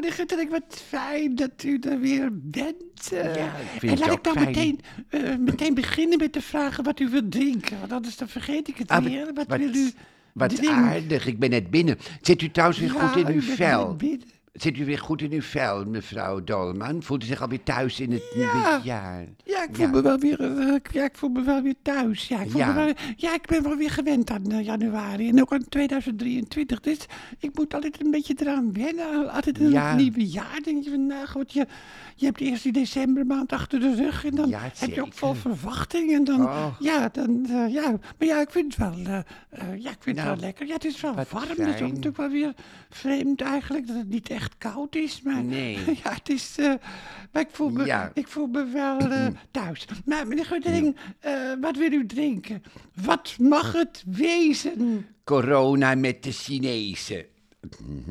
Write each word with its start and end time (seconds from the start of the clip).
meneer 0.00 0.12
Gutterik, 0.16 0.50
wat 0.50 0.82
fijn 0.88 1.34
dat 1.34 1.62
u 1.64 1.78
er 1.78 2.00
weer 2.00 2.28
bent. 2.32 3.12
eh. 3.12 3.34
Ja, 3.36 3.52
ik 3.80 3.90
en 3.90 3.98
laat 3.98 4.12
ik 4.12 4.24
dan 4.24 4.32
fijn. 4.32 4.46
meteen, 4.46 4.80
eh, 5.08 5.36
meteen 5.36 5.74
beginnen 5.74 6.18
met 6.18 6.32
de 6.32 6.42
vragen 6.42 6.84
wat 6.84 7.00
u 7.00 7.08
wilt 7.08 7.30
drinken. 7.32 7.78
Want 7.80 7.92
anders 7.92 8.16
dan 8.16 8.28
vergeet 8.28 8.68
ik 8.68 8.76
het 8.76 8.88
Ah, 8.88 9.04
weer. 9.04 9.24
Wat, 9.34 9.46
wat- 9.46 9.58
wil 9.58 9.74
u 9.74 9.90
Wat 10.32 10.56
drinken? 10.56 10.76
aardig, 10.76 11.26
ik 11.26 11.38
ben 11.38 11.50
net 11.50 11.70
binnen. 11.70 11.98
Zit 12.20 12.42
u 12.42 12.50
trouwens 12.50 12.80
weer 12.80 12.92
Ja, 12.94 13.06
goed 13.08 13.28
in 13.28 13.34
uw 13.34 13.40
vel? 13.40 13.96
Zit 14.52 14.78
u 14.78 14.84
weer 14.84 14.98
goed 14.98 15.22
in 15.22 15.32
uw 15.32 15.42
vel, 15.42 15.84
mevrouw 15.84 16.44
Dolman? 16.44 17.02
Voelt 17.02 17.22
u 17.22 17.26
zich 17.26 17.42
alweer 17.42 17.62
thuis 17.62 18.00
in 18.00 18.12
het 18.12 18.22
nieuwe 18.34 18.80
jaar? 18.82 19.30
Ja, 19.44 19.62
ik 19.62 19.68
voel 19.72 19.86
Ja. 19.86 19.90
me 19.92 20.02
wel 20.02 20.18
weer, 20.18 20.40
eh, 20.40 20.74
ja, 20.92 21.04
ik 21.04 21.16
voel 21.16 21.30
me 21.30 21.42
wel 21.42 21.62
weer 21.62 21.74
thuis. 21.82 22.28
Ja, 22.28 22.40
ik, 22.40 22.50
voel 22.50 22.60
Ja. 22.60 22.66
Me 22.66 22.74
wel, 22.74 22.92
ja, 23.16 23.34
ik 23.34 23.46
ben 23.46 23.62
wel 23.62 23.76
weer 23.76 23.90
gewend 23.90 24.30
aan 24.30 24.50
eh, 24.50 24.64
januari 24.64 25.28
en 25.28 25.40
ook 25.40 25.52
aan 25.52 25.64
2023. 25.68 26.80
Dus 26.80 26.98
ik 27.38 27.50
moet 27.58 27.74
altijd 27.74 28.04
een 28.04 28.10
beetje 28.10 28.34
eraan 28.38 28.72
wennen. 28.72 29.30
Altijd 29.32 29.58
in 29.58 29.70
Ja. 29.70 29.88
het 29.88 29.96
nieuwe 29.98 30.26
jaar 30.26 30.58
denk 30.64 30.84
je 30.84 30.90
van, 30.90 31.06
nou 31.06 31.26
goed, 31.26 31.52
je, 31.52 31.66
je 32.16 32.26
hebt 32.26 32.40
eerst 32.40 32.62
die 32.62 32.72
decembermaand 32.72 33.52
achter 33.52 33.80
de 33.80 33.94
rug 33.94 34.24
en 34.24 34.34
dan 34.34 34.52
heb 34.52 34.90
je 34.94 35.02
ook 35.02 35.12
vol 35.14 35.34
verwachting. 35.34 36.12
En 36.12 36.24
dan, 36.24 36.42
Oh. 36.42 36.66
ja, 36.78 37.08
dan, 37.12 37.46
eh, 37.50 37.72
ja, 37.72 37.90
maar 37.90 38.28
ja, 38.28 38.40
ik 38.40 38.50
vind 38.50 38.76
het 38.76 38.90
wel, 38.90 38.98
ja, 39.78 39.90
ik 39.90 39.96
vind 40.00 40.04
het 40.04 40.14
Nou, 40.16 40.28
wel 40.28 40.36
lekker. 40.36 40.66
Ja, 40.66 40.74
het 40.74 40.84
is 40.84 41.00
wel 41.00 41.14
warm, 41.14 41.48
dat 41.48 41.58
is 41.58 41.74
ook 41.82 41.88
natuurlijk 41.88 42.16
wel 42.16 42.28
weer 42.30 42.52
vreemd 42.90 43.40
eigenlijk, 43.40 43.86
dat 43.86 43.96
het 43.96 44.08
niet 44.08 44.28
echt 44.28 44.37
koud 44.58 44.94
is. 44.94 45.22
Maar 45.22 45.42
Nee. 45.44 45.74
ja, 46.04 46.12
het 46.14 46.28
is, 46.28 46.58
eh, 46.58 46.74
maar 47.32 47.42
ik 47.42 47.48
voel 47.52 47.68
me, 47.70 47.84
Ja. 47.84 48.10
ik 48.14 48.28
voel 48.28 48.46
me 48.46 48.64
wel 48.64 48.98
eh, 48.98 49.26
thuis. 49.50 49.86
Maar 50.04 50.26
meneer 50.26 50.44
Guttering, 50.44 50.96
eh, 51.20 51.52
wat 51.60 51.76
wil 51.76 51.92
u 51.92 52.06
drinken? 52.06 52.62
Wat 53.04 53.34
mag 53.38 53.72
het 53.72 54.04
wezen? 54.06 55.06
Corona 55.24 55.94
met 55.94 56.22
de 56.22 56.32
Chinezen. 56.32 57.24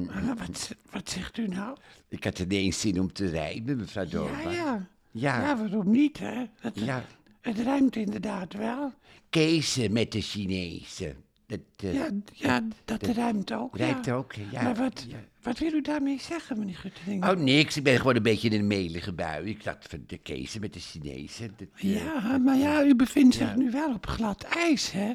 Ah, 0.09 0.27
wat, 0.37 0.75
wat 0.91 1.09
zegt 1.09 1.37
u 1.37 1.47
nou? 1.47 1.77
Ik 2.09 2.23
had 2.23 2.39
ineens 2.39 2.79
zin 2.79 2.99
om 2.99 3.13
te 3.13 3.27
rijden, 3.29 3.77
mevrouw 3.77 4.03
Ja, 4.03 4.09
Dolman. 4.09 4.53
ja. 4.53 4.87
Ja. 5.11 5.41
Ja, 5.41 5.57
waarom 5.57 5.91
niet, 5.91 6.19
hè? 6.19 6.43
Het, 6.59 6.79
Ja. 6.79 7.03
het 7.41 7.59
ruimt 7.59 7.95
inderdaad 7.95 8.53
wel. 8.53 8.93
Kezen 9.29 9.93
met 9.93 10.11
de 10.11 10.21
Chinezen. 10.21 11.15
Dat 11.47 11.59
eh, 11.77 11.93
Ja, 11.93 12.09
ja 12.33 12.61
dat 12.85 13.03
ruimt 13.05 13.51
ook. 13.53 13.77
ja. 13.77 14.01
ook, 14.11 14.33
ja. 14.51 14.61
Maar 14.63 14.75
wat, 14.75 15.05
ja. 15.07 15.17
wat 15.41 15.59
wil 15.59 15.73
u 15.73 15.81
daarmee 15.81 16.19
zeggen, 16.21 16.59
meneer 16.59 16.75
Guttering? 16.75 17.25
Oh, 17.25 17.37
niks. 17.37 17.77
Ik 17.77 17.83
ben 17.83 17.97
gewoon 17.97 18.15
een 18.15 18.23
beetje 18.23 18.49
in 18.49 18.59
een 18.59 18.67
melige 18.67 19.13
bui. 19.13 19.45
Ik 19.49 19.63
dacht 19.63 19.87
van 19.89 20.03
de 20.07 20.17
kezen 20.17 20.61
met 20.61 20.73
de 20.73 20.79
Chinezen. 20.79 21.53
Dat, 21.57 21.67
eh, 21.75 21.95
Ja, 22.03 22.37
maar 22.37 22.57
ja, 22.57 22.83
u 22.83 22.95
bevindt 22.95 23.35
zich 23.35 23.55
nu 23.55 23.71
wel 23.71 23.93
op 23.93 24.05
glad 24.07 24.43
ijs, 24.43 24.91
hè? 24.91 25.11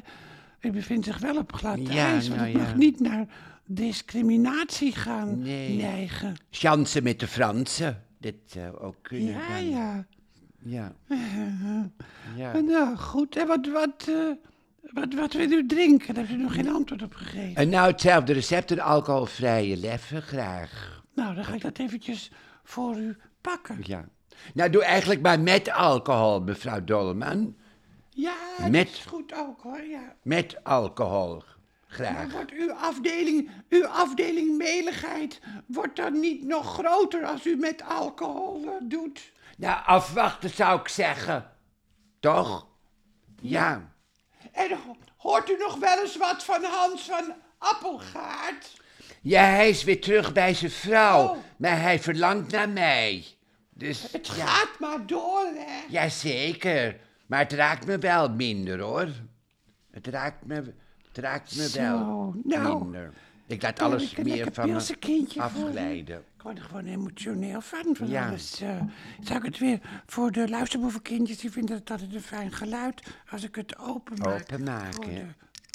U 0.61 0.71
bevindt 0.71 1.05
zich 1.05 1.17
wel 1.17 1.37
op 1.37 1.53
glad 1.53 1.87
ijs, 1.89 2.27
want 2.27 2.39
nou 2.39 2.51
het 2.51 2.61
mag 2.61 2.75
niet 2.75 2.99
naar 2.99 3.27
discriminatie 3.65 4.91
gaan 4.91 5.39
Nee. 5.41 5.77
neigen. 5.77 6.35
Chansen 6.49 7.03
met 7.03 7.19
de 7.19 7.27
Fransen. 7.27 8.03
Dat 8.17 8.33
zou 8.45 8.77
ook 8.77 8.95
kunnen. 9.01 9.33
Ja, 9.33 9.47
dan. 9.47 9.69
ja. 9.69 10.05
Ja. 10.65 10.95
ja. 12.37 12.59
Nou, 12.61 12.95
goed. 12.97 13.35
En 13.35 13.47
wat, 13.47 13.67
wat, 13.67 14.07
eh, 14.07 14.31
wat, 14.91 15.13
wat 15.13 15.33
wil 15.33 15.51
u 15.51 15.65
drinken? 15.65 16.13
Daar 16.13 16.25
heeft 16.25 16.39
u 16.39 16.43
nog 16.43 16.53
geen 16.53 16.69
antwoord 16.73 17.01
op 17.01 17.13
gegeven. 17.13 17.55
En 17.55 17.69
nou 17.69 17.91
hetzelfde 17.91 18.33
recept, 18.33 18.71
een 18.71 18.81
alcoholvrije 18.81 19.77
leffe, 19.77 20.21
graag. 20.21 21.01
Nou, 21.15 21.35
dan 21.35 21.43
ga 21.45 21.53
ik 21.53 21.61
dat 21.61 21.77
eventjes 21.79 22.31
voor 22.63 22.95
u 22.97 23.17
pakken. 23.41 23.77
Ja. 23.81 24.05
Nou, 24.53 24.69
doe 24.69 24.83
eigenlijk 24.83 25.21
maar 25.21 25.39
met 25.39 25.71
alcohol, 25.71 26.41
mevrouw 26.41 26.83
Dolman. 26.83 27.55
Ja, 28.09 28.35
dat 28.57 28.69
Met- 28.69 28.89
is 28.89 29.05
goed 29.05 29.33
ook, 29.35 29.61
hoor, 29.61 29.81
ja. 29.83 30.15
Met 30.23 30.63
alcohol, 30.63 31.33
Maar 31.35 31.45
graag. 31.87 32.31
wordt 32.31 32.51
uw 32.51 32.71
afdeling, 32.73 33.49
uw 33.69 33.87
afdeling 33.87 34.57
meligheid, 34.57 35.39
wordt 35.65 35.95
dan 35.95 36.19
niet 36.19 36.43
nog 36.43 36.73
groter 36.73 37.25
als 37.25 37.45
u 37.45 37.55
met 37.55 37.83
alcohol 37.83 38.63
eh, 38.65 38.71
doet? 38.89 39.31
Nou, 39.57 39.81
afwachten 39.85 40.49
zou 40.49 40.79
ik 40.79 40.87
zeggen. 40.87 41.49
Toch? 42.19 42.67
Ja. 43.41 43.92
En 44.53 44.71
ho- 44.71 44.97
hoort 45.17 45.49
u 45.49 45.57
nog 45.57 45.75
wel 45.75 46.01
eens 46.01 46.17
wat 46.17 46.43
van 46.43 46.63
Hans 46.63 47.01
van 47.01 47.33
Appelgaard? 47.57 48.81
Ja, 49.21 49.43
hij 49.43 49.69
is 49.69 49.83
weer 49.83 50.01
terug 50.01 50.33
bij 50.33 50.53
zijn 50.53 50.71
vrouw. 50.71 51.23
Oh. 51.23 51.37
Maar 51.57 51.81
hij 51.81 51.99
verlangt 51.99 52.51
naar 52.51 52.69
mij. 52.69 53.25
Dus, 53.69 54.11
Het 54.11 54.27
ja. 54.27 54.33
gaat 54.45 54.79
maar 54.79 55.05
door, 55.05 55.45
hè? 55.55 55.81
Jazeker. 55.89 56.99
Maar 57.25 57.39
het 57.39 57.53
raakt 57.53 57.85
me 57.85 57.97
wel 57.97 58.29
minder, 58.29 58.79
hoor. 58.79 59.07
Het 59.91 60.07
raakt 60.07 60.45
me, 60.45 60.55
het 61.07 61.17
raakt 61.17 61.55
me 61.55 61.67
Zo, 61.69 61.79
wel 61.81 62.33
nou, 62.43 62.83
minder. 62.83 63.13
Ik 63.47 63.61
laat 63.61 63.79
alles 63.79 64.11
ik 64.11 64.23
meer 64.23 64.47
van 64.53 64.69
me 64.71 64.79
voor 64.81 65.41
afglijden. 65.41 66.17
Ik 66.35 66.41
word 66.41 66.57
er 66.57 66.63
gewoon 66.63 66.85
emotioneel 66.85 67.61
van. 67.61 67.95
van 67.95 68.07
Ja. 68.07 68.27
alles. 68.27 68.61
eh. 68.61 68.81
zou 69.21 69.37
ik 69.39 69.45
het 69.45 69.57
weer 69.57 69.79
voor 70.05 70.31
de 70.31 70.49
luisterboevenkindjes, 70.49 71.37
die 71.37 71.51
vinden 71.51 71.75
het 71.75 71.91
altijd 71.91 72.13
een 72.13 72.21
fijn 72.21 72.51
geluid. 72.51 73.01
Als 73.31 73.43
ik 73.43 73.55
het 73.55 73.77
openmaak 73.77 74.41
Openmaken, 74.41 75.01
de 75.13 75.25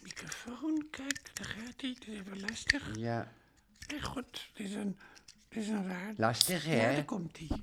microfoon. 0.05 0.87
Kijk, 0.91 1.31
daar 1.33 1.47
gaat 1.47 1.75
hij. 1.81 1.91
Het 1.91 2.07
is 2.09 2.15
even 2.19 2.41
lastig. 2.41 2.91
Ja, 2.97 3.33
Nee, 3.89 4.03
goed, 4.03 4.49
het 4.53 4.67
is 4.67 4.75
een, 4.75 4.99
het 5.49 5.59
is 5.62 5.69
een 5.69 5.87
raar. 5.89 6.12
lastig, 6.17 6.65
Ja, 6.65 6.71
hè? 6.71 6.95
daar 6.95 7.05
komt 7.05 7.39
hij. 7.39 7.61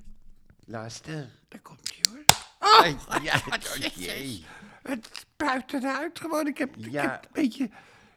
Lastig. 0.66 1.28
Daar 1.48 1.60
komt 1.62 1.92
hij 1.94 2.00
hoor. 2.12 2.24
Oh, 2.60 3.24
ja, 3.24 3.42
oh 3.50 3.96
jee. 3.96 4.46
Het 4.84 5.10
spuit 5.14 5.74
eruit 5.74 6.20
gewoon. 6.20 6.48
Ik 6.48 6.58
heb, 6.58 6.78
ik, 6.78 6.92
Ja. 6.92 7.02
heb 7.02 7.24
een 7.24 7.30
beetje, 7.42 7.64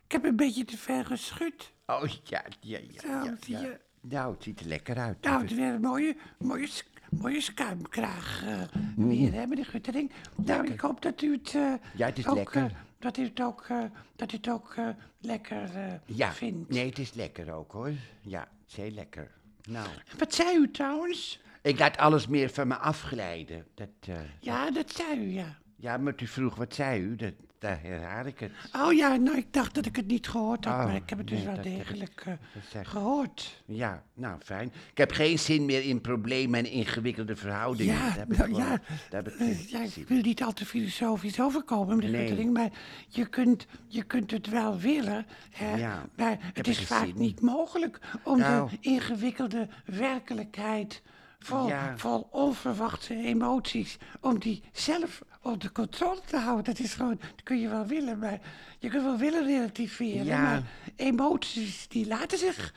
ik 0.05 0.13
heb 0.13 0.25
een 0.25 0.37
beetje 0.37 0.65
te 0.65 0.79
ver 0.79 1.05
geschud. 1.07 1.73
Oh, 1.91 2.05
ja, 2.25 2.43
ja, 2.61 2.79
ja. 2.79 3.01
Zo, 3.01 3.09
ja, 3.09 3.61
je. 3.61 3.79
Nou, 4.01 4.35
het 4.35 4.43
ziet 4.43 4.61
er 4.61 4.67
lekker 4.67 4.97
uit. 4.99 5.21
Nou, 5.23 5.41
het 5.43 5.51
is 5.51 5.57
weer 5.57 5.73
een 5.75 5.81
mooie, 5.81 6.17
mooie, 6.39 6.69
mooie 7.11 7.41
schuimkraag 7.41 8.43
eh 8.45 8.63
weer, 8.97 9.33
hè, 9.33 9.47
meneer 9.47 9.65
Guttering. 9.67 10.11
Nou, 10.37 10.67
ik 10.73 10.81
hoop 10.81 11.03
dat 11.03 11.23
u 11.23 11.33
het, 11.33 11.55
eh, 11.55 11.73
Ja, 11.97 12.07
het 12.07 12.19
is 12.19 12.27
ook, 12.27 12.35
lekker. 12.37 12.65
eh, 12.65 12.71
dat 12.99 13.17
u 13.17 13.23
het 13.25 13.41
ook, 13.43 13.65
eh, 13.69 13.83
dat 14.17 14.33
u 14.33 14.37
het 14.37 14.49
ook 14.51 14.75
eh, 14.77 14.89
lekker 15.21 15.75
eh, 15.75 15.93
ja, 16.05 16.33
vindt. 16.33 16.69
nee, 16.71 16.87
het 16.89 16.99
is 16.99 17.13
lekker 17.15 17.53
ook, 17.53 17.73
hoor. 17.73 17.93
Ja, 18.21 18.41
het 18.41 18.69
is 18.71 18.77
heel 18.77 18.91
lekker. 18.91 19.31
Nou, 19.69 19.89
Wat 20.19 20.35
zei 20.35 20.57
u 20.57 20.71
trouwens? 20.71 21.41
ik 21.63 21.79
laat 21.79 21.97
alles 21.97 22.27
meer 22.27 22.51
van 22.51 22.69
me 22.69 22.77
afglijden. 22.77 23.67
Dat, 23.75 23.89
eh, 24.01 24.15
Ja, 24.41 24.71
dat 24.71 24.91
zei 24.93 25.19
u, 25.25 25.29
ja. 25.33 25.59
ja, 25.77 25.97
maar 25.97 26.15
u 26.23 26.27
vroeg, 26.27 26.55
wat 26.55 26.75
zei 26.75 27.01
u? 27.03 27.17
Dat, 27.17 27.33
daar 27.59 27.79
herhaal 27.83 28.27
ik 28.27 28.39
het. 28.39 28.53
Oh 28.77 28.93
ja, 28.93 29.17
nou, 29.17 29.37
ik 29.37 29.53
dacht 29.53 29.75
dat 29.75 29.87
ik 29.87 29.97
het 29.97 30.07
niet 30.07 30.29
gehoord 30.29 30.65
had, 30.65 30.75
Oh, 30.79 30.85
maar 30.85 30.95
ik 30.95 31.09
heb 31.09 31.19
het 31.19 31.27
dus 31.27 31.37
nee, 31.37 31.47
wel 31.47 31.55
dat 31.57 31.65
heb 31.65 31.73
ik 31.75 31.79
degelijk 31.87 32.23
eh, 32.27 32.33
gezegd. 32.63 32.89
gehoord. 32.91 33.63
Ja, 33.67 34.03
nou, 34.15 34.39
fijn. 34.45 34.73
Ik 34.91 34.99
heb 34.99 35.11
geen 35.13 35.39
zin 35.39 35.65
meer 35.65 35.83
in 35.85 36.01
problemen 36.01 36.59
en 36.65 36.71
ingewikkelde 36.71 37.37
verhoudingen. 37.37 37.95
Ja, 37.95 38.01
Daar 38.09 38.17
heb 38.19 38.31
ik 38.33 38.39
nou 38.39 38.49
gewoon- 38.55 38.67
ja, 38.67 38.81
Daar 39.11 39.23
heb 39.25 39.29
ik 39.33 39.39
eh, 39.41 39.69
ja, 39.69 39.87
zin 39.87 40.03
ik 40.03 40.09
wil 40.09 40.21
niet 40.21 40.43
al 40.43 40.53
te 40.53 40.67
filosofisch 40.67 41.41
overkomen, 41.41 41.97
meneer 41.97 42.35
Nee. 42.35 42.47
Maar 42.51 42.71
je 43.09 43.27
kunt, 43.27 43.67
je 43.87 44.03
kunt 44.03 44.31
het 44.31 44.47
wel 44.49 44.79
willen, 44.79 45.27
hè, 45.51 45.77
Ja, 45.77 46.07
maar 46.17 46.31
heb 46.31 46.57
het 46.57 46.67
er 46.67 46.73
is 46.73 46.77
geen 46.79 46.87
vaak 46.87 47.05
zin 47.07 47.15
in. 47.15 47.21
niet 47.21 47.41
mogelijk 47.41 47.99
om 48.25 48.39
Nou. 48.39 48.71
de 48.71 48.77
ingewikkelde 48.81 49.69
werkelijkheid 49.85 51.03
vol, 51.39 51.69
Ja. 51.69 51.95
vol 51.99 52.29
onverwachte 52.31 53.15
emoties, 53.15 53.97
om 54.21 54.39
die 54.39 54.63
zelf 54.73 55.23
onder 55.43 55.73
controle 55.73 56.21
te 56.27 56.37
houden. 56.37 56.65
Dat 56.65 56.79
is 56.79 56.95
gewoon, 56.95 57.19
dat 57.21 57.43
kun 57.43 57.61
je 57.61 57.69
wel 57.69 57.87
willen, 57.87 58.19
maar 58.19 58.41
je 58.79 58.89
kunt 58.89 59.03
wel 59.03 59.17
willen 59.17 59.45
relativeren, 59.47 60.25
Ja. 60.25 60.43
maar 60.43 60.63
emoties 60.97 61.89
die 61.89 62.07
laten 62.07 62.39
zich 62.39 62.75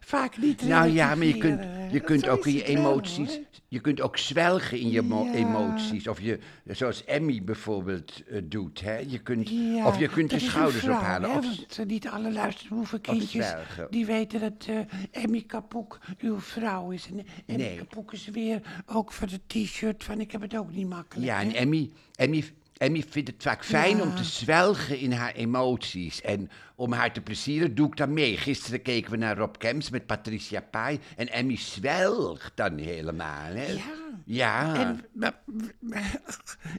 vaak 0.00 0.38
niet 0.38 0.62
Nou 0.62 0.88
ja, 0.88 1.14
maar 1.14 1.26
je 1.26 1.36
kunt, 1.36 1.60
je 1.92 2.00
kunt 2.00 2.28
ook 2.28 2.46
in 2.46 2.52
je 2.52 2.58
wel, 2.64 2.76
emoties, 2.76 3.40
je 3.68 3.80
kunt 3.80 4.00
ook 4.00 4.16
zwelgen 4.16 4.78
in 4.78 4.88
je 4.90 5.02
Ja. 5.08 5.32
emoties. 5.32 6.08
Of 6.08 6.20
je, 6.20 6.38
zoals 6.64 7.04
Emmy 7.04 7.42
bijvoorbeeld 7.44 8.22
eh, 8.28 8.40
doet, 8.44 8.80
hè. 8.80 8.96
Je 9.06 9.18
kunt, 9.18 9.48
Ja, 9.48 9.86
of 9.86 9.98
je 9.98 10.08
kunt 10.08 10.30
je 10.30 10.38
schouders 10.38 10.84
vrouw, 10.84 10.96
ophalen. 10.96 11.30
Hè, 11.30 11.36
Of, 11.38 11.44
want 11.44 11.78
eh, 11.78 11.86
niet 11.86 12.08
alle 12.08 12.32
luisterboevenkindjes 12.32 13.46
zwijgen. 13.46 13.86
die 13.90 14.06
weten 14.06 14.40
dat 14.40 14.66
eh 14.68 15.22
Emmy 15.22 15.42
Kapoek 15.42 15.98
uw 16.18 16.40
vrouw 16.40 16.90
is. 16.90 17.06
En 17.06 17.26
Emmy 17.46 17.62
Nee. 17.62 17.76
Kapoek 17.76 18.12
is 18.12 18.26
weer 18.28 18.82
ook 18.86 19.12
voor 19.12 19.26
de 19.28 19.40
t-shirt 19.46 20.04
van 20.04 20.20
ik 20.20 20.32
heb 20.32 20.40
het 20.40 20.56
ook 20.56 20.72
niet 20.72 20.88
makkelijk. 20.88 21.26
ja, 21.26 21.40
en. 21.40 21.54
Emmy, 21.54 21.90
Emmy, 22.14 22.44
Emmy 22.76 23.04
vindt 23.08 23.28
het 23.30 23.42
vaak 23.42 23.64
fijn 23.64 24.02
om 24.02 24.14
te 24.14 24.24
zwelgen 24.24 24.98
in 24.98 25.12
haar 25.12 25.32
emoties. 25.32 26.20
En 26.20 26.50
om 26.74 26.92
haar 26.92 27.12
te 27.12 27.20
plezieren 27.20 27.74
doe 27.74 27.86
ik 27.86 27.96
dan 27.96 28.12
mee. 28.12 28.36
Gisteren 28.36 28.82
keken 28.82 29.10
we 29.10 29.16
naar 29.16 29.36
Rob 29.36 29.54
Kemps 29.58 29.90
met 29.90 30.06
Patricia 30.06 30.60
Pai. 30.70 30.98
En 31.16 31.28
Emmy 31.32 31.56
zwelgt 31.56 32.52
dan 32.54 32.78
helemaal, 32.78 33.52
hè. 33.54 33.66
Ja. 33.66 33.80
Ja. 34.24 34.74
En, 34.74 35.04
maar- 35.12 35.40
maar- 35.80 36.20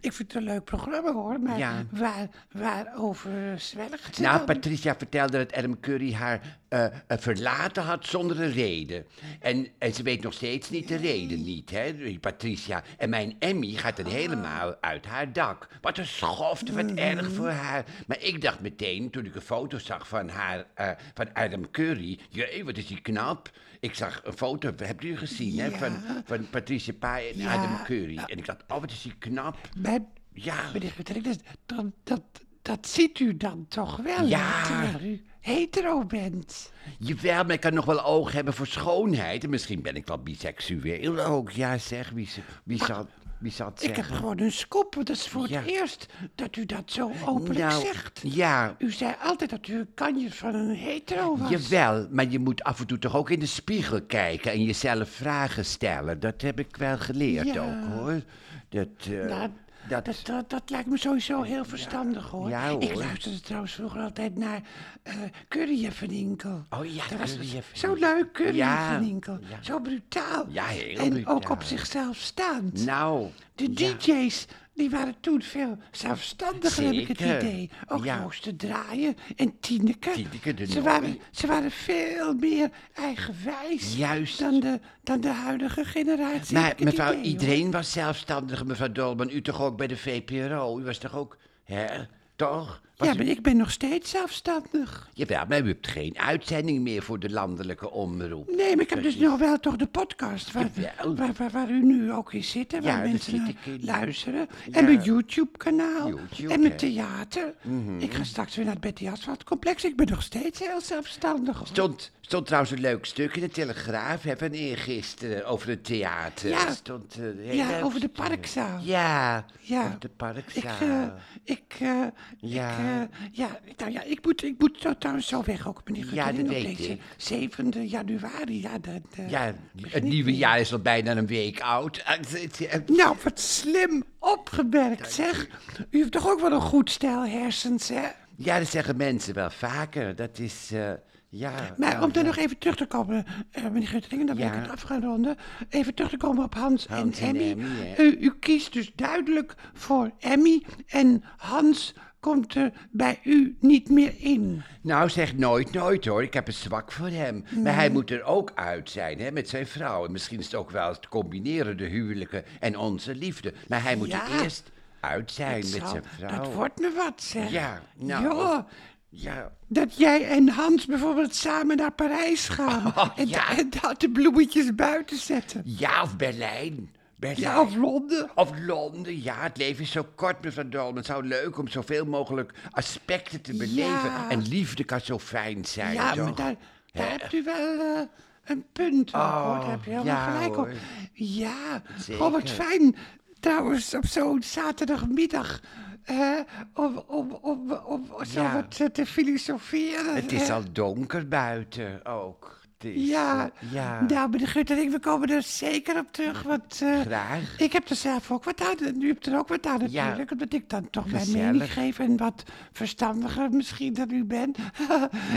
ik 0.08 0.14
vind 0.14 0.34
het 0.34 0.42
een 0.42 0.48
leuk 0.48 0.64
programma 0.64 1.14
hoor, 1.14 1.40
maar 1.40 1.58
Ja. 1.58 1.86
waar, 1.90 2.28
waarover 2.52 3.60
zwelgt 3.60 4.16
ze 4.16 4.22
Nou, 4.22 4.38
dan? 4.38 4.46
Patricia 4.46 4.96
vertelde 4.98 5.38
dat 5.38 5.54
Adam 5.54 5.80
Curry 5.80 6.14
haar 6.14 6.42
eh, 6.68 6.86
eh, 6.86 6.92
verlaten 7.08 7.84
had 7.84 8.06
zonder 8.06 8.42
een 8.42 8.52
reden. 8.52 9.06
En, 9.40 9.68
en 9.78 9.94
ze 9.94 10.04
weet 10.04 10.22
nog 10.24 10.34
steeds 10.34 10.70
niet 10.70 10.88
de 10.88 10.96
reden 10.96 11.42
niet, 11.44 11.70
hè, 11.70 12.18
Patricia. 12.22 12.84
En 12.98 13.10
mijn 13.10 13.36
Emmy 13.40 13.72
gaat 13.72 13.98
dan 13.98 14.06
helemaal 14.06 14.76
uit 14.82 15.06
haar 15.06 15.34
dak. 15.34 15.68
Wat 15.82 15.98
een 15.98 16.06
schofte, 16.06 16.74
wat 16.74 16.92
erg 16.92 17.32
voor 17.32 17.50
haar. 17.50 17.86
Maar 18.08 18.22
ik 18.24 18.42
dacht 18.42 18.60
meteen, 18.60 19.10
toen 19.10 19.26
ik 19.26 19.36
een 19.36 19.42
foto 19.42 19.78
zag 19.78 20.08
van 20.08 20.30
haar, 20.30 20.66
eh, 20.74 20.90
van 21.14 21.34
Adam 21.34 21.72
Curry... 21.72 22.20
Jee, 22.30 22.66
wat 22.66 22.78
is 22.78 22.88
die 22.88 23.02
knap. 23.02 23.50
Ik 23.80 23.96
zag 23.96 24.22
een 24.24 24.34
foto, 24.34 24.74
hebt 24.78 25.04
u 25.04 25.18
gezien, 25.18 25.60
hè, 25.60 25.72
van, 25.72 25.94
van 26.26 26.50
Patricia 26.50 26.94
Pai 27.00 27.30
en 27.30 27.38
Ja. 27.38 27.54
Adam 27.54 27.84
Curry. 27.84 28.18
En 28.18 28.38
ik 28.38 28.46
dacht, 28.46 28.64
oh, 28.68 28.80
wat 28.80 28.92
is 28.92 29.02
die 29.02 29.16
knap. 29.20 29.58
Bij, 29.78 29.97
Ja. 30.44 30.56
meneer 30.74 30.92
Guttering, 30.92 31.26
dat, 31.26 31.40
dat, 31.66 31.86
dat, 32.04 32.22
dat 32.62 32.88
ziet 32.88 33.20
u 33.20 33.38
dan 33.38 33.66
toch 33.68 33.96
wel, 33.98 34.26
Ja. 34.26 34.64
terwijl 34.64 35.12
u 35.14 35.26
hetero 35.40 36.06
bent. 36.06 36.72
Jawel, 37.00 37.44
maar 37.44 37.54
ik 37.54 37.60
kan 37.60 37.74
nog 37.74 37.86
wel 37.86 38.06
oog 38.06 38.32
hebben 38.32 38.54
voor 38.54 38.68
schoonheid. 38.68 39.44
En 39.44 39.50
misschien 39.50 39.82
ben 39.82 39.96
ik 39.96 40.08
wel 40.08 40.18
biseksueel 40.18 41.20
ook. 41.20 41.52
Ja, 41.52 41.78
zeg, 41.78 42.10
wie, 42.10 42.28
z- 42.28 42.38
wie, 42.64 42.86
zal, 42.86 43.08
wie 43.40 43.52
zal 43.52 43.68
het 43.68 43.84
Ik 43.84 43.96
heb 43.96 44.06
gewoon 44.06 44.40
een 44.40 44.52
scoop, 44.52 44.96
want 44.96 45.08
dat 45.08 45.16
is 45.16 45.28
voor 45.28 45.50
Ja. 45.50 45.60
het 45.60 45.70
eerst 45.70 46.06
dat 46.36 46.56
u 46.56 46.66
dat 46.66 46.92
zo 46.92 47.12
openlijk 47.26 47.60
nou, 47.70 47.86
zegt. 47.86 48.20
ja, 48.24 48.76
U 48.78 48.92
zei 48.92 49.16
altijd 49.22 49.50
dat 49.50 49.68
u 49.68 49.74
een 49.80 49.94
kanje 49.94 50.32
van 50.34 50.56
een 50.56 50.76
hetero 50.76 51.38
was. 51.38 51.50
jawel, 51.50 52.08
maar 52.12 52.30
je 52.30 52.40
moet 52.40 52.64
af 52.64 52.80
en 52.80 52.88
toe 52.88 53.00
toch 53.00 53.16
ook 53.16 53.30
in 53.30 53.40
de 53.40 53.46
spiegel 53.46 54.02
kijken 54.02 54.52
en 54.52 54.64
jezelf 54.64 55.10
vragen 55.10 55.66
stellen. 55.66 56.20
Dat 56.20 56.42
heb 56.42 56.60
ik 56.60 56.76
wel 56.78 56.98
geleerd 56.98 57.54
Ja. 57.54 57.62
ook, 57.64 57.94
hoor. 58.00 58.22
Dat, 58.70 58.88
eh, 59.12 59.26
Nou, 59.26 59.50
dat, 59.90 60.06
Dat, 60.06 60.22
dat, 60.24 60.50
dat 60.50 60.70
lijkt 60.70 60.88
me 60.90 60.98
sowieso 60.98 61.42
heel 61.42 61.66
verstandig 61.66 62.30
hoor. 62.30 62.50
Ja, 62.50 62.70
hoor. 62.70 62.82
Ik 62.82 62.96
luisterde 62.96 63.40
trouwens 63.42 63.74
vroeger 63.74 64.02
altijd 64.02 64.36
naar 64.38 64.62
eh 65.04 65.14
Curry 65.48 65.92
van 65.92 66.08
Inkel. 66.10 66.64
Oh 66.70 66.86
ja, 66.86 67.04
dat 67.10 67.20
was 67.20 67.38
Curry 67.38 67.64
zo- 67.74 67.94
leuk, 67.94 68.50
Ja, 68.54 68.94
van 68.98 69.08
Inkel. 69.08 69.38
ja. 69.50 69.58
Zo 69.64 69.80
brutaal. 69.80 70.46
Ja, 70.50 70.66
heel 70.66 70.98
En 70.98 71.10
brutaal. 71.10 71.36
ook 71.36 71.50
op 71.50 71.64
zichzelf 71.64 72.18
staand. 72.18 72.86
nou, 72.86 73.28
De. 73.56 73.74
DJ's, 73.74 74.46
die 74.78 74.90
waren 74.90 75.16
toen 75.20 75.42
veel 75.42 75.78
zelfstandiger, 75.92 76.84
heb 76.84 76.94
ik 76.94 77.08
het 77.08 77.20
idee. 77.20 77.70
Ook 77.88 78.04
Ja. 78.04 78.30
De 78.42 78.56
Draaien 78.56 79.18
en 79.36 79.60
Tineke. 79.60 80.12
Tineke 80.12 80.54
de 80.54 80.66
ze, 80.66 80.82
waren, 80.82 81.20
ze 81.32 81.48
waren 81.48 81.72
veel 81.72 82.34
meer 82.34 82.70
eigenwijs 82.94 83.96
Juist. 83.96 84.40
dan 84.40 84.60
de, 84.60 84.80
dan 85.04 85.22
de 85.22 85.30
huidige 85.30 85.86
generatie. 85.86 86.54
Maar 86.54 86.76
mevrouw, 86.80 87.08
idee, 87.08 87.22
hoor. 87.22 87.26
iedereen 87.26 87.72
was 87.72 87.92
zelfstandig, 87.92 88.66
mevrouw 88.66 88.92
Dolman. 88.92 89.30
U 89.30 89.42
toch 89.42 89.62
ook 89.62 89.78
bij 89.78 89.88
de 89.88 89.98
VPRO? 89.98 90.80
U 90.80 90.84
was 90.84 90.98
toch 90.98 91.16
ook, 91.16 91.38
hè? 91.64 91.88
Toch? 92.36 92.82
Ja, 93.06 93.14
maar 93.14 93.26
ik 93.26 93.42
ben 93.42 93.58
nog 93.58 93.72
steeds 93.72 94.10
zelfstandig. 94.10 95.10
Jawel, 95.14 95.46
maar 95.50 95.62
u 95.62 95.68
hebt 95.68 95.88
geen 95.88 96.18
uitzending 96.20 96.82
meer 96.82 97.02
voor 97.04 97.20
de 97.20 97.30
landelijke 97.30 97.92
omroep. 97.92 98.50
Nee, 98.56 98.76
maar 98.76 98.84
ik 98.84 98.90
heb 98.90 99.04
dus 99.04 99.16
nog 99.16 99.40
wel 99.40 99.60
toch 99.60 99.76
de 99.76 99.86
podcast 99.88 100.52
waar, 100.52 100.70
waar, 101.16 101.34
waar, 101.38 101.50
waar 101.52 101.70
u 101.70 101.84
nu 101.84 102.12
ook 102.14 102.34
in 102.34 102.44
zit 102.44 102.74
en 102.74 102.84
waar 102.84 103.06
Ja, 103.06 103.10
mensen 103.12 103.46
ik 103.48 103.82
luisteren. 103.84 104.48
Ja. 104.66 104.74
En 104.78 104.84
mijn 104.84 105.02
YouTube-kanaal. 105.02 106.08
YouTube, 106.08 106.54
en 106.54 106.60
mijn 106.60 106.72
hè. 106.72 106.78
theater. 106.78 107.54
Mhm. 107.62 108.00
Ik 108.00 108.14
ga 108.14 108.24
straks 108.24 108.56
weer 108.56 108.66
naar 108.66 108.74
het 108.74 108.84
Betty 108.84 109.08
Asphalt 109.10 109.44
complex. 109.44 109.84
Ik 109.84 109.96
ben 109.96 110.08
nog 110.08 110.22
steeds 110.24 110.60
heel 110.60 110.82
zelfstandig. 110.82 111.58
hoor. 111.58 111.68
Stond, 111.68 112.12
stond 112.22 112.46
trouwens 112.46 112.72
een 112.74 112.80
leuk 112.82 113.06
stuk 113.06 113.36
in 113.36 113.42
de 113.42 113.50
Telegraaf 113.50 114.24
hè, 114.24 114.38
van 114.38 114.50
eergisteren 114.52 115.46
over 115.46 115.70
het 115.70 115.84
theater. 115.86 116.50
Ja. 116.50 116.72
Stond, 116.74 117.16
eh, 117.44 117.54
Ja, 117.56 117.82
over 117.82 118.00
de 118.00 118.10
parkzaal. 118.10 118.80
Ja, 118.84 119.46
Ja. 119.60 119.86
over 119.86 120.00
de 120.00 120.08
Ik, 120.08 120.16
parkzaal. 120.18 120.80
eh, 120.82 121.08
ik, 121.44 121.76
eh, 121.80 122.02
Ja. 122.40 122.72
ik, 122.72 122.86
ja, 123.32 123.60
nou 123.78 123.92
ja, 123.92 124.04
ik 124.04 124.26
moet, 124.26 124.44
ik 124.44 124.56
moet 124.58 124.88
trouwens 125.00 125.28
zo 125.28 125.44
weg 125.46 125.68
ook, 125.68 125.82
meneer 125.86 126.14
Ja, 126.14 126.32
dat 126.32 126.48
weet 126.48 126.78
deze 126.78 126.92
ik. 126.92 127.02
7 127.18 127.88
januari. 127.88 128.62
Ja, 128.62 128.78
dat, 128.80 129.02
eh, 129.16 129.30
ja, 129.30 129.54
het 129.82 130.04
nieuwe 130.04 130.36
jaar 130.36 130.60
is 130.60 130.74
al 130.74 130.80
bijna 130.80 131.16
een 131.18 131.28
week 131.28 131.60
oud. 131.62 132.02
Het- 132.06 132.90
Nou, 132.90 133.16
wat 133.24 133.40
slim 133.40 134.04
opgemerkt, 134.20 135.14
zeg. 135.14 135.48
U 135.90 135.98
heeft 135.98 136.12
toch 136.12 136.30
ook 136.30 136.40
wel 136.40 136.52
een 136.52 136.62
goed 136.62 136.92
stel 136.92 137.26
hersens, 137.26 137.90
hè? 137.90 138.08
Ja, 138.36 138.60
dat 138.60 138.68
zeggen 138.68 138.98
mensen 138.98 139.34
wel 139.34 139.50
vaker. 139.50 140.16
Dat 140.16 140.40
is, 140.40 140.70
eh, 140.74 140.92
ja... 141.30 141.52
Maar 141.52 141.92
nou, 141.92 142.04
om 142.04 142.12
daar 142.12 142.24
ja. 142.24 142.30
nog 142.30 142.38
even 142.38 142.58
terug 142.58 142.76
te 142.76 142.86
komen, 142.86 143.26
eh, 143.52 143.64
meneer 143.64 143.88
Gutteringen, 143.88 144.26
dan 144.26 144.36
ben 144.36 144.46
Ja. 144.46 144.54
ik 144.54 144.62
het 144.62 144.70
af 144.72 144.82
gaan 144.82 145.02
ronden. 145.04 145.36
Even 145.70 145.94
terug 145.94 146.10
te 146.12 146.18
komen 146.18 146.44
op 146.44 146.54
Hans, 146.56 146.88
Hans 146.88 147.20
en 147.20 147.28
en 147.28 147.36
Emmy. 147.36 147.50
Emmy, 147.52 147.96
u, 147.98 148.18
u 148.20 148.34
kiest 148.40 148.74
dus 148.74 148.92
duidelijk 148.96 149.56
voor 149.74 150.12
Emmy 150.20 150.64
en 150.88 151.24
Hans 151.38 151.94
komt 152.28 152.56
er 152.56 152.72
bij 152.92 153.20
u 153.24 153.56
niet 153.60 153.90
meer 153.90 154.14
in. 154.18 154.64
Nou, 154.82 155.10
zeg 155.10 155.36
nooit 155.36 155.72
nooit 155.72 156.06
hoor. 156.06 156.24
Ik 156.24 156.34
heb 156.34 156.48
een 156.48 156.54
zwak 156.54 156.92
voor 156.92 157.08
hem. 157.10 157.44
Maar 157.64 157.76
hij 157.76 157.90
moet 157.90 158.12
er 158.12 158.24
ook 158.24 158.52
uit 158.56 158.90
zijn, 158.90 159.20
hè, 159.20 159.32
met 159.32 159.50
zijn 159.50 159.68
vrouw. 159.68 160.06
En 160.06 160.12
misschien 160.12 160.40
is 160.40 160.46
het 160.46 160.56
ook 160.56 160.72
wel 160.72 161.00
te 161.00 161.08
combineren, 161.10 161.78
de 161.78 161.86
huwelijken 161.86 162.44
en 162.60 162.78
onze 162.78 163.16
liefde. 163.16 163.54
Maar 163.68 163.84
hij 163.84 163.96
moet 163.96 164.08
Ja. 164.08 164.26
er 164.32 164.44
eerst 164.44 164.72
uit 165.00 165.32
zijn 165.32 165.62
Dat 165.62 165.72
met 165.72 165.80
zal- 165.80 165.90
zijn 165.90 166.04
vrouw. 166.18 166.38
Dat 166.44 166.54
wordt 166.54 166.80
me 166.80 166.92
wat, 166.96 167.22
zeg. 167.24 167.52
Ja, 167.52 167.82
nou... 167.96 168.24
Ja, 168.24 168.66
Ja, 169.10 169.52
dat 169.68 169.98
jij 169.98 170.28
en 170.30 170.50
Hans 170.50 170.86
bijvoorbeeld 170.86 171.36
samen 171.36 171.78
naar 171.78 171.92
Parijs 171.92 172.50
gaan. 172.50 172.86
Oh, 172.98 173.10
en, 173.16 173.28
ja. 173.28 173.58
en 173.58 173.70
dat 173.82 174.00
de 174.00 174.10
bloemetjes 174.10 174.76
buiten 174.76 175.18
zetten. 175.18 175.62
ja, 175.66 176.02
of 176.02 176.16
Berlijn. 176.18 176.96
Ja, 177.20 177.62
of 177.62 177.76
Londen. 177.76 178.30
Of 178.36 178.52
Londen, 178.66 179.22
ja, 179.24 179.36
het 179.42 179.58
leven 179.58 179.84
is 179.84 179.92
zo 179.92 180.06
kort, 180.16 180.44
mevrouw 180.44 180.70
Dolman. 180.70 180.96
Het 180.96 181.06
zou 181.06 181.28
leuk 181.28 181.58
om 181.58 181.68
zoveel 181.68 182.06
mogelijk 182.06 182.54
aspecten 182.72 183.42
te 183.42 183.54
beleven. 183.58 184.10
Ja. 184.12 184.30
En 184.30 184.42
liefde 184.42 184.84
kan 184.84 185.02
zo 185.02 185.20
fijn 185.20 185.66
zijn, 185.66 185.94
Ja, 185.94 186.12
toch? 186.14 186.24
maar 186.24 186.36
daar, 186.36 186.56
daar 186.92 187.10
hebt 187.10 187.34
u 187.34 187.44
wel 187.44 187.80
eh, 187.80 188.02
een 188.46 188.66
punt 188.74 189.12
hoor. 189.12 189.22
Daar 189.22 189.70
heb 189.70 189.84
je 189.84 189.90
helemaal 189.90 190.16
ja, 190.16 190.32
gelijk 190.32 190.58
op. 190.58 190.70
Ja, 191.14 191.82
oh, 192.20 192.32
wat 192.32 192.50
fijn. 192.50 192.96
Trouwens, 193.40 193.94
op 193.96 194.06
zo'n 194.06 194.44
zaterdagmiddag... 194.44 195.60
eh, 196.04 196.40
om, 196.74 196.98
om, 197.08 197.32
om, 197.32 197.72
om 197.72 198.06
zo 198.26 198.42
Ja. 198.42 198.54
wat 198.54 198.94
te 198.94 199.06
filosoferen. 199.06 200.16
Het 200.16 200.32
is 200.32 200.50
al 200.50 200.64
donker 200.72 201.28
buiten 201.28 202.06
ook. 202.06 202.60
Is, 202.84 203.08
Ja, 203.10 203.52
eh, 203.62 203.72
ja. 203.72 204.02
nou, 204.08 204.30
meneer 204.30 204.48
Guttering, 204.48 204.92
we 204.92 205.00
komen 205.00 205.30
er 205.30 205.42
zeker 205.44 205.98
op 205.98 206.12
terug, 206.12 206.42
want... 206.44 206.82
eh, 206.84 207.00
Graag. 207.02 207.60
Ik 207.60 207.74
heb 207.74 207.90
er 207.90 207.96
zelf 207.96 208.32
ook 208.32 208.44
wat 208.44 208.62
aan. 208.62 209.02
U 209.02 209.08
hebt 209.08 209.26
er 209.26 209.38
ook 209.38 209.48
wat 209.48 209.66
aan 209.66 209.82
Ja. 209.90 210.04
natuurlijk. 210.04 210.32
Omdat 210.32 210.54
ik 210.54 210.70
dan 210.70 210.90
toch 210.90 211.12
mijn 211.12 211.32
mening 211.32 211.72
geef. 211.74 212.00
En 212.00 212.18
wat 212.18 212.44
verstandiger 212.72 213.50
misschien 213.52 213.94
dan 213.94 214.12
u 214.12 214.24
bent. 214.24 214.58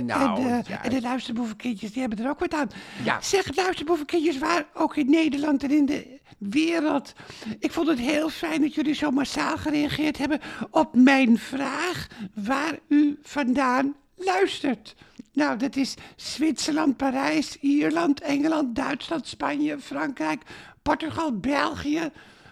Nou, 0.05 0.41
en, 0.41 0.51
eh, 0.59 0.63
ja. 0.69 0.83
en 0.85 0.91
de 0.91 1.01
luisterboevenkindjes, 1.01 1.93
die 1.93 2.01
hebben 2.01 2.25
er 2.25 2.31
ook 2.31 2.39
wat 2.39 2.55
aan. 2.55 2.69
Ja. 3.05 3.21
Zeg, 3.21 3.57
luisterboevenkindjes, 3.57 4.39
waar 4.39 4.65
ook 4.75 4.97
in 4.97 5.11
Nederland 5.11 5.63
en 5.63 5.71
in 5.71 5.87
de 5.87 6.19
wereld. 6.39 7.13
Ik 7.59 7.73
vond 7.73 7.89
het 7.89 7.99
heel 7.99 8.29
fijn 8.29 8.61
dat 8.61 8.75
jullie 8.75 8.95
zo 8.95 9.11
massaal 9.11 9.57
gereageerd 9.57 10.19
hebben 10.19 10.41
op 10.71 10.95
mijn 10.95 11.39
vraag 11.39 12.07
waar 12.35 12.79
u 12.89 13.19
vandaan 13.23 13.95
luistert. 14.17 14.95
Nou, 15.41 15.57
dat 15.57 15.77
is 15.77 15.95
Zwitserland, 16.17 16.97
Parijs, 16.97 17.57
Ierland, 17.61 18.21
Engeland, 18.21 18.75
Duitsland, 18.75 19.27
Spanje, 19.27 19.79
Frankrijk, 19.79 20.43
Portugal, 20.83 21.39
België. 21.39 22.11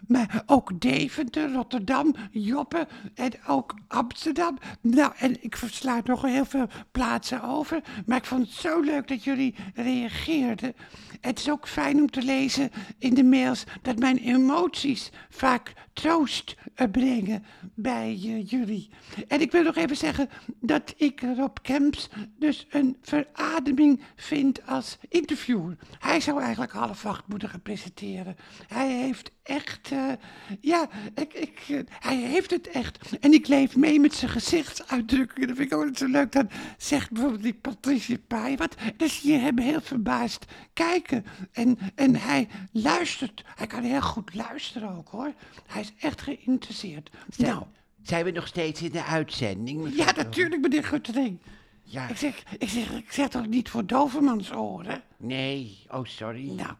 Maar 0.09 0.43
ook 0.47 0.81
Deventer, 0.81 1.53
Rotterdam, 1.53 2.15
Joppe 2.31 2.89
en 3.15 3.33
ook 3.47 3.75
Amsterdam. 3.89 4.59
Nou, 4.81 5.13
en 5.19 5.43
ik 5.43 5.57
versla 5.57 6.01
nog 6.05 6.23
heel 6.23 6.45
veel 6.45 6.67
plaatsen 6.93 7.43
over. 7.43 7.83
Maar 8.07 8.17
ik 8.17 8.25
vond 8.25 8.47
het 8.47 8.57
zo 8.57 8.81
leuk 8.81 9.09
dat 9.09 9.25
jullie 9.25 9.55
reageerden. 9.75 10.75
Het 11.21 11.39
is 11.39 11.51
ook 11.51 11.69
fijn 11.69 11.97
om 11.97 12.11
te 12.11 12.23
lezen 12.23 12.71
in 12.99 13.15
de 13.15 13.25
mails 13.25 13.65
dat 13.83 13.99
mijn 13.99 14.19
emoties 14.19 15.11
vaak 15.31 15.73
troost 15.93 16.57
eh, 16.75 16.91
brengen 16.91 17.45
bij 17.75 18.09
eh, 18.09 18.49
jullie. 18.49 18.91
En 19.29 19.41
ik 19.41 19.53
wil 19.53 19.63
nog 19.63 19.77
even 19.77 19.97
zeggen 19.97 20.29
dat 20.61 20.95
ik 20.97 21.21
Rob 21.37 21.57
Kemps 21.63 22.09
dus 22.39 22.67
een 22.71 22.97
verademing 23.03 24.01
vind 24.17 24.67
als 24.67 24.99
interviewer. 25.09 25.77
Hij 25.99 26.21
zou 26.21 26.41
eigenlijk 26.41 26.73
half 26.73 27.07
acht 27.07 27.27
moeten 27.27 27.49
gaan 27.49 27.63
presenteren. 27.63 28.37
Hij 28.67 28.89
heeft 28.89 29.31
echt, 29.43 29.91
eh, 29.99 30.13
ja, 30.61 30.89
ik, 31.15 31.35
ik, 31.35 31.65
eh, 31.69 31.79
hij 31.99 32.17
heeft 32.17 32.51
het 32.51 32.69
echt. 32.69 33.19
En 33.21 33.33
ik 33.33 33.49
leef 33.49 33.77
mee 33.77 34.01
met 34.01 34.15
zijn 34.15 34.31
gezichtsuitdrukkingen. 34.31 35.49
Dat 35.49 35.57
vind 35.57 35.69
ik 35.73 35.77
ook 35.77 35.81
altijd 35.85 35.99
zo 35.99 36.07
leuk. 36.07 36.33
Dan 36.33 36.49
zegt 36.77 37.11
bijvoorbeeld 37.11 37.43
die 37.43 37.55
Patricia 37.55 38.17
Pai 38.27 38.57
wat. 38.57 38.75
Zie 38.99 39.33
je 39.33 39.39
hem 39.39 39.59
heel 39.59 39.81
verbaasd 39.81 40.45
kijken. 40.73 41.25
En, 41.53 41.79
en 41.95 42.17
hij 42.17 42.49
luistert. 42.73 43.45
Hij 43.55 43.67
kan 43.67 43.83
heel 43.83 44.03
goed 44.03 44.35
luisteren 44.35 44.97
ook 44.97 45.09
hoor. 45.09 45.33
Hij 45.67 45.81
is 45.81 45.93
echt 45.99 46.21
geïnteresseerd. 46.21 47.11
Zijn, 47.29 47.51
Nou, 47.51 47.63
zijn 48.03 48.25
we 48.25 48.31
nog 48.31 48.47
steeds 48.47 48.83
in 48.83 48.91
de 48.93 49.05
uitzending? 49.05 49.97
ja 49.97 50.13
natuurlijk 50.17 50.61
meneer 50.61 50.85
Guttering. 50.85 51.39
Ja. 51.83 52.09
Ik 52.09 52.17
zeg, 52.17 52.43
ik, 52.59 52.69
zeg, 52.69 52.91
ik 52.93 53.13
zeg 53.13 53.29
toch 53.29 53.47
niet 53.47 53.69
voor 53.69 53.87
dovermans 53.87 54.53
oren? 54.53 55.03
Nee, 55.17 55.79
oh 55.91 56.05
sorry. 56.05 56.51
Nou, 56.51 56.73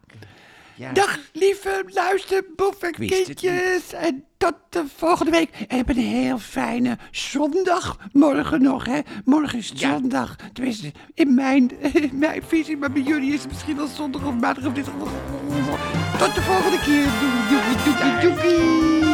Ja. 0.79 0.91
Dag, 0.93 1.19
lieve 1.33 1.83
luisterboefenkindjes. 1.87 3.93
En 3.93 4.23
tot 4.37 4.53
de 4.69 4.83
volgende 4.97 5.31
week. 5.31 5.49
Heb 5.67 5.89
een 5.89 5.97
heel 5.97 6.37
fijne 6.37 6.97
zondag. 7.11 7.97
Morgen 8.11 8.61
nog, 8.61 8.85
hè. 8.85 8.99
Morgen 9.25 9.57
is 9.57 9.69
het 9.69 9.79
Ja. 9.79 9.89
zondag. 9.97 10.35
Tenminste, 10.53 10.91
in 11.13 11.33
mijn, 11.33 11.71
in 11.93 12.17
mijn 12.17 12.41
visie. 12.47 12.77
Maar 12.77 12.91
bij 12.91 13.01
jullie 13.01 13.33
is 13.33 13.39
het 13.41 13.49
misschien 13.49 13.75
wel 13.75 13.87
zondag 13.87 14.25
of 14.25 14.33
maandag 14.33 14.65
of 14.65 14.73
dinsdag. 14.73 14.95
Tot 16.17 16.35
de 16.35 16.41
volgende 16.41 16.79
keer. 16.79 17.05
Doei, 17.19 17.31
doei, 17.49 17.75
doei, 17.83 17.95
doei, 18.35 18.99
doei. 18.99 19.08